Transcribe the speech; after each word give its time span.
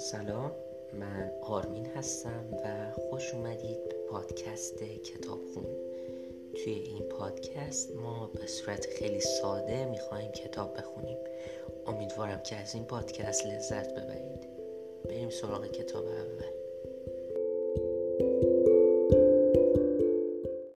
سلام 0.00 0.52
من 0.92 1.30
آرمین 1.42 1.86
هستم 1.86 2.44
و 2.52 2.90
خوش 2.90 3.34
اومدید 3.34 3.88
به 3.88 3.94
پادکست 4.10 4.82
کتابخون 4.82 5.66
توی 6.54 6.72
این 6.72 7.02
پادکست 7.02 7.96
ما 7.96 8.30
به 8.34 8.46
صورت 8.46 8.86
خیلی 8.86 9.20
ساده 9.20 9.84
می‌خوایم 9.84 10.32
کتاب 10.32 10.76
بخونیم. 10.76 11.18
امیدوارم 11.86 12.42
که 12.42 12.56
از 12.56 12.74
این 12.74 12.84
پادکست 12.84 13.46
لذت 13.46 13.94
ببرید. 13.94 14.48
بریم 15.04 15.30
سراغ 15.30 15.66
کتاب 15.66 16.04
اول. 16.04 16.60